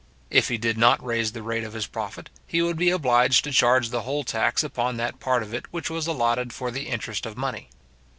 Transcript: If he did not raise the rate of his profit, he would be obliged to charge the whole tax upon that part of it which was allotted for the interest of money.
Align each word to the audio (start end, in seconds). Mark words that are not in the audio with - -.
If 0.31 0.47
he 0.47 0.57
did 0.57 0.79
not 0.79 1.05
raise 1.05 1.31
the 1.33 1.43
rate 1.43 1.63
of 1.63 1.73
his 1.73 1.85
profit, 1.85 2.31
he 2.47 2.59
would 2.63 2.75
be 2.75 2.89
obliged 2.89 3.43
to 3.43 3.51
charge 3.51 3.91
the 3.91 4.01
whole 4.01 4.23
tax 4.23 4.63
upon 4.63 4.97
that 4.97 5.19
part 5.19 5.43
of 5.43 5.53
it 5.53 5.67
which 5.71 5.91
was 5.91 6.07
allotted 6.07 6.51
for 6.53 6.71
the 6.71 6.87
interest 6.87 7.27
of 7.27 7.37
money. 7.37 7.69